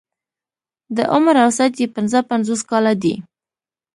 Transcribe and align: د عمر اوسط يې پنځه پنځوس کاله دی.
د 0.95 0.97
عمر 1.13 1.35
اوسط 1.45 1.71
يې 1.81 1.87
پنځه 1.95 2.19
پنځوس 2.31 2.61
کاله 2.69 2.93
دی. 3.03 3.15